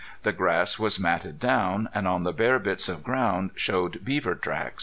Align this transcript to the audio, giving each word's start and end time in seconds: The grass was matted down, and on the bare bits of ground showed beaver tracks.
The 0.23 0.31
grass 0.31 0.79
was 0.79 0.99
matted 0.99 1.39
down, 1.39 1.87
and 1.93 2.07
on 2.07 2.23
the 2.23 2.33
bare 2.33 2.57
bits 2.57 2.89
of 2.89 3.03
ground 3.03 3.51
showed 3.53 4.03
beaver 4.03 4.33
tracks. 4.33 4.79